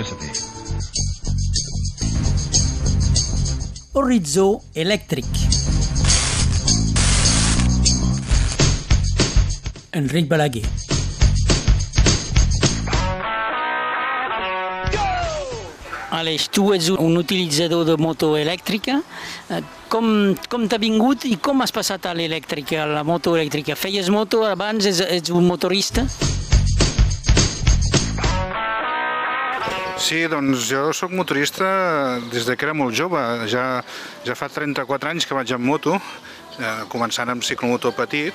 [0.00, 0.30] electricity.
[3.92, 5.26] Horitzó elèctric.
[9.92, 10.64] Enric Balaguer.
[16.10, 19.02] Aleix, tu ets un utilitzador de moto elèctrica.
[19.50, 23.74] Eh, Com, com t'ha vingut i com has passat a l'elèctrica, a la moto elèctrica?
[23.74, 24.86] Feies moto abans?
[24.86, 26.04] Ets, ets un motorista?
[30.00, 33.20] Sí, doncs jo sóc motorista des de que era molt jove.
[33.52, 33.82] Ja,
[34.24, 35.94] ja fa 34 anys que vaig en moto,
[36.58, 38.34] eh, començant amb ciclomotor petit.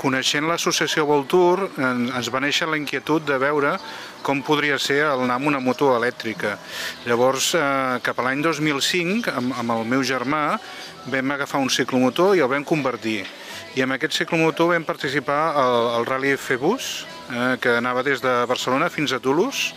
[0.00, 3.78] Coneixent l'associació Voltour, en- ens va néixer la inquietud de veure
[4.22, 6.58] com podria ser el anar amb una moto elèctrica.
[7.06, 10.58] Llavors, eh, cap a l'any 2005, amb, amb el meu germà,
[11.06, 13.26] vam agafar un ciclomotor i el vam convertir.
[13.74, 18.44] I amb aquest ciclomotor vam participar al, al Rally Febus, eh, que anava des de
[18.46, 19.74] Barcelona fins a Toulouse,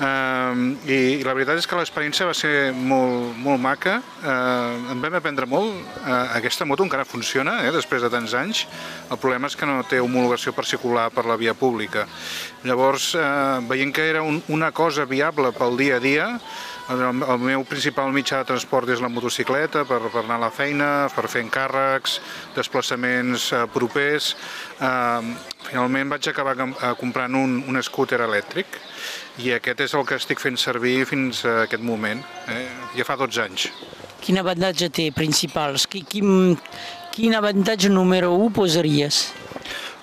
[0.00, 5.18] i, I la veritat és que l'experiència va ser molt, molt maca, uh, en vam
[5.18, 8.64] aprendre molt, uh, aquesta moto encara funciona eh, després de tants anys,
[9.10, 12.06] el problema és que no té homologació per circular per la via pública.
[12.64, 16.28] Llavors, uh, veient que era un, una cosa viable pel dia a dia,
[16.90, 20.88] el, el meu principal mitjà de transport és la motocicleta per, anar a la feina,
[21.14, 22.18] per fer encàrrecs,
[22.56, 24.32] desplaçaments uh, propers.
[24.80, 25.32] Uh,
[25.68, 28.66] finalment vaig acabar eh, comprant un, un scooter elèctric
[29.44, 32.66] i aquest és el que estic fent servir fins a aquest moment, eh?
[32.98, 33.68] ja fa 12 anys.
[34.22, 35.86] Quin avantatge té principals?
[35.90, 36.58] Qui- Quin,
[37.14, 39.22] quin avantatge número 1 posaries?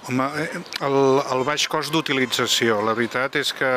[0.09, 0.49] Home, eh,
[0.87, 0.95] el,
[1.35, 3.67] el baix cost d'utilització, la veritat és que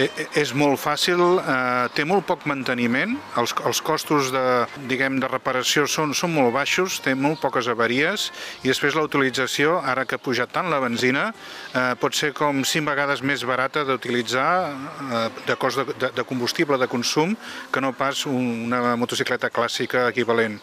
[0.00, 0.06] eh,
[0.40, 4.44] és molt fàcil, eh, té molt poc manteniment, els, els costos de,
[4.88, 8.30] diguem, de reparació són, són molt baixos, té molt poques avaries
[8.64, 11.28] i després la utilització, ara que ha pujat tant la benzina,
[11.74, 16.24] eh, pot ser com 5 vegades més barata d'utilitzar eh, de cost de, de, de
[16.24, 17.36] combustible, de consum,
[17.70, 20.56] que no pas un- una motocicleta clàssica equivalent.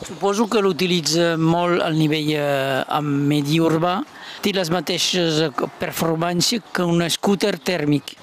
[0.00, 3.98] Suposo que l'utilitza molt al nivell eh, medi urbà.
[4.40, 8.16] Té les mateixes eh, performàncies que un scooter tèrmic.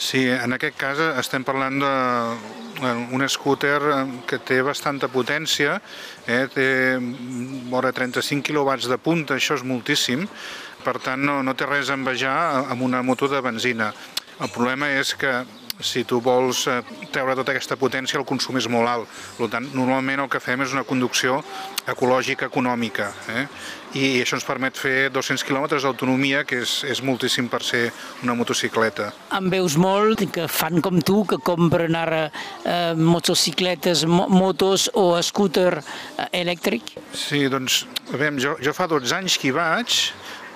[0.00, 3.98] Sí, en aquest cas estem parlant d'un scooter eh,
[4.30, 5.80] que té bastanta potència,
[6.24, 6.68] eh, té
[7.72, 10.24] vora 35 kW de punta, això és moltíssim,
[10.86, 12.36] per tant no, no té res a envejar
[12.70, 13.90] amb una moto de benzina.
[14.40, 15.42] El problema és que
[15.80, 16.80] si tu vols eh,
[17.12, 19.20] treure tota aquesta potència el consum és molt alt.
[19.38, 21.40] Per tant, normalment el que fem és una conducció
[21.90, 23.46] ecològica econòmica eh?
[23.98, 27.88] i això ens permet fer 200 km d'autonomia, que és, és moltíssim per ser
[28.22, 29.10] una motocicleta.
[29.34, 35.18] En veus molt que fan com tu, que compren ara eh, motocicletes, mo motos o
[35.22, 36.94] scooter eh, elèctric?
[37.16, 37.82] Sí, doncs,
[38.12, 39.98] a veure, jo, jo fa 12 anys que hi vaig,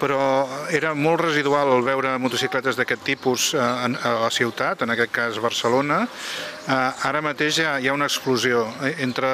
[0.04, 5.14] però era molt residual veure motocicletes d'aquest tipus eh, en, a la ciutat, en aquest
[5.14, 6.02] cas Barcelona.
[6.04, 9.30] Eh, ara mateix hi ha una explosió eh, entre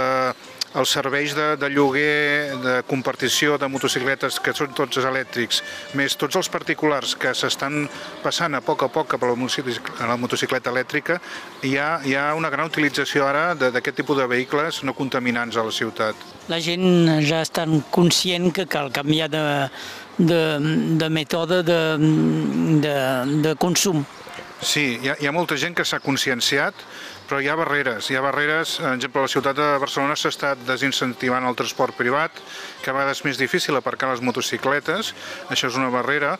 [0.78, 5.62] els serveis de, de lloguer, de compartició de motocicletes que són tots elèctrics,
[5.98, 7.88] més tots els particulars que s'estan
[8.22, 11.18] passant a poc a poc cap a la motocic- a la motocicleta elèctrica,
[11.66, 15.56] hi ha, hi ha una gran utilització ara de- d'aquest tipus de vehicles no contaminants
[15.56, 16.14] a la ciutat.
[16.48, 19.44] La gent ja està conscient que cal canviar de,
[20.18, 20.42] de,
[21.02, 21.80] de mètode de,
[22.86, 22.96] de,
[23.42, 24.04] de consum.
[24.60, 26.74] Sí, hi ha, hi ha molta gent que s'ha conscienciat,
[27.30, 28.08] però hi ha barreres.
[28.10, 31.94] Hi ha barreres, per exemple, a la ciutat de Barcelona s'ha estat desincentivant el transport
[31.94, 32.40] privat,
[32.82, 35.12] que a vegades és més difícil aparcar les motocicletes,
[35.52, 36.32] això és una barrera.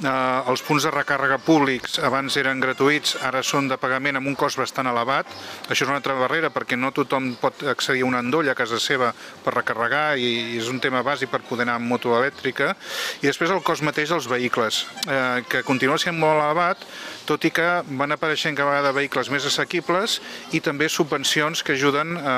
[0.00, 0.12] Eh,
[0.48, 4.56] els punts de recàrrega públics abans eren gratuïts, ara són de pagament amb un cost
[4.56, 5.28] bastant elevat.
[5.68, 8.80] Això és una altra barrera perquè no tothom pot accedir a un endoll a casa
[8.80, 9.12] seva
[9.44, 12.72] per recarregar i és un tema bàsic per poder anar amb moto elèctrica.
[13.20, 16.88] I després el cost mateix dels vehicles, eh, que continua sent molt elevat,
[17.28, 17.68] tot i que
[18.00, 20.16] van apareixent cada vegada vehicles més assequibles
[20.52, 22.36] i també subvencions que ajuden a,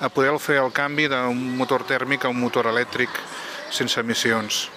[0.00, 3.10] a poder fer el canvi d'un motor tèrmic a un motor elèctric
[3.70, 4.68] sense emissions.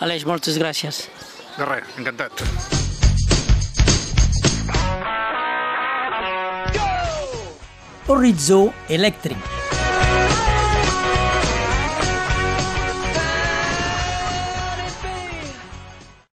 [0.00, 1.06] Aleix, moltes gràcies.
[1.58, 2.44] De res, encantat.
[8.08, 9.57] Horitzó elèctric.